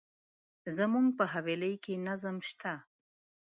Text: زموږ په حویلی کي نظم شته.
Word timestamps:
زموږ 0.75 1.07
په 1.17 1.25
حویلی 1.33 1.73
کي 1.83 1.93
نظم 2.07 2.37
شته. 2.49 2.73